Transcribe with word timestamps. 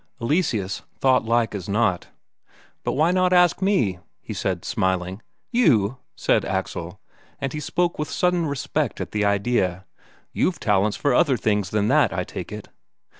Eleseus 0.19 0.81
thought 0.97 1.25
like 1.25 1.53
as 1.53 1.69
not. 1.69 2.07
"But 2.83 2.93
why 2.93 3.11
not 3.11 3.33
ask 3.33 3.61
me?" 3.61 3.99
he 4.19 4.33
said, 4.33 4.65
smiling. 4.65 5.21
"You?" 5.51 5.97
said 6.15 6.43
Axel, 6.43 6.99
and 7.39 7.53
he 7.53 7.59
spoke 7.59 7.99
with 7.99 8.09
sudden 8.09 8.47
respect 8.47 8.99
at 8.99 9.11
the 9.11 9.23
idea. 9.23 9.85
"You've 10.33 10.59
talents 10.59 10.97
for 10.97 11.13
other 11.13 11.37
things 11.37 11.69
than 11.69 11.87
that, 11.89 12.11
I 12.11 12.23
take 12.23 12.51
it." 12.51 12.69